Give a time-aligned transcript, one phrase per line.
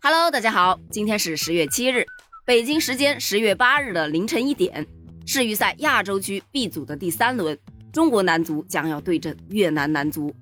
[0.00, 2.06] Hello，大家好，今天是十月七日，
[2.46, 4.86] 北京时间十月八日的凌晨一点，
[5.26, 7.58] 世预赛亚洲区 B 组的第三轮，
[7.92, 10.32] 中国男足将要对阵越南男足。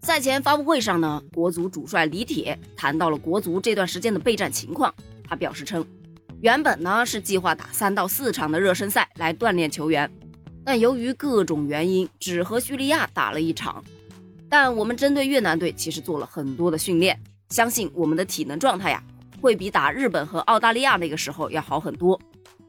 [0.00, 4.94] 赛前发布会上呢，国足主帅李铁谈到了国足这段时间的备战情况，
[5.28, 5.84] 他表示称，
[6.40, 10.08] 原本呢是计划打三到四场的热身赛来锻炼球员，
[10.64, 13.84] 但由于各种原因，只和叙利亚打了一场。
[14.48, 17.20] 但我们针对越南队其实做了很多的训练。
[17.54, 19.00] 相信我们的体能状态呀，
[19.40, 22.20] 会比打日本和澳大利亚那个时候要好很多。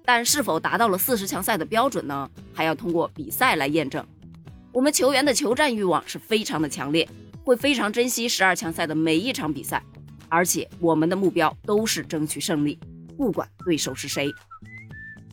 [0.06, 2.30] 但是否达到了四十强赛的标准呢？
[2.54, 4.06] 还要通过比赛来验证。
[4.72, 7.10] 我们球员的求战欲望是非常的强烈，
[7.44, 9.82] 会非常珍惜十二强赛的每一场比赛，
[10.30, 12.78] 而且我们的目标都是争取胜利，
[13.18, 14.32] 不管对手是谁。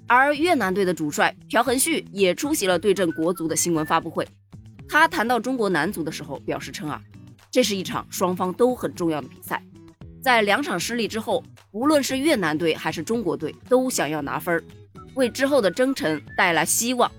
[0.06, 4.27] 而越南队的主帅朴恒旭也出席了对阵国足的新闻发布会，
[4.89, 7.03] 他谈到中国男足的时候表示称啊。
[7.52, 9.62] 这是一场双方都很重要的比赛，
[10.23, 14.64] 在两场失利之后，无论是越南队还是中国队，都想要拿分，
[15.12, 17.12] 为之后的征程带来希望。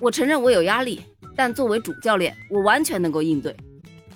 [0.00, 1.00] 我承认我有压力，
[1.36, 3.54] 但作为主教练，我完全能够应对。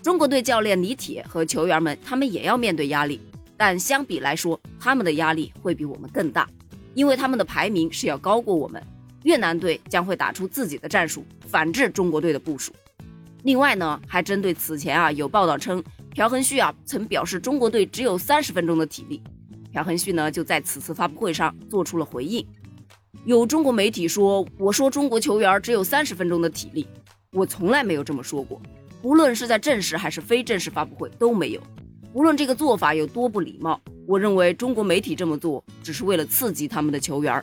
[0.03, 3.21] 中国队教练李铁和球员们，他们也要面对压力，
[3.57, 6.49] 但相比来说，他们的压力会比我们更大，
[6.93, 8.83] 因为他们的排名是要高过我们。
[9.23, 12.73] 越南队将会打出自己的战术，反制中国队的部署。
[13.47, 15.81] 另外呢，还针对此前啊有报道称
[16.11, 19.23] 朴恒旭啊曾表示中国队只有三十分钟的体力，
[19.73, 22.45] 朴恒旭呢就在此次发布会上做出了回应。
[23.25, 26.89] 有中国媒体说我说中国球员只有三十分钟的体力，
[27.31, 28.61] 我从来没有这么说过，
[29.03, 31.63] 无论是在正式还是非正式发布会都没有。
[32.15, 37.41] 无论这个做法有多不礼貌，我认为中国媒体这么做只是为了刺激他们的球员，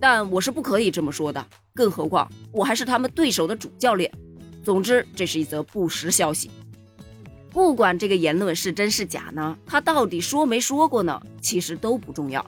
[0.00, 4.10] 但我是不可以这么说的，更何况我还是他们对手的主教练。
[4.68, 6.50] 总之，这是一则不实消息。
[7.50, 11.18] 不管这个言论是真是假呢，他到底说没说过呢？
[11.40, 12.44] 其实都不重要。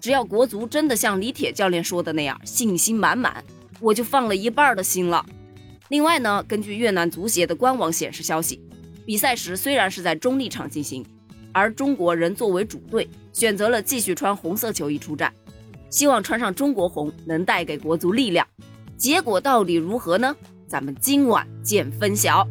[0.00, 3.44] 只要国足真的像李铁教练说的那样，信心满满，
[3.78, 5.24] 我就放了一半的心了。
[5.90, 8.60] 另外呢，根据越南足协的官网显示消息，
[9.06, 11.06] 比赛时虽然是在中立场进行，
[11.52, 15.32] 而中国人作为主队选择了继续穿红色球衣出战，
[15.88, 18.44] 希望穿上中国红能带给国足力量。
[18.96, 20.34] 结果到底如何呢？
[20.70, 22.46] 咱们今晚见分晓。